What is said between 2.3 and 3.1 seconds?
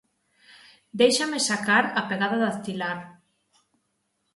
dactilar.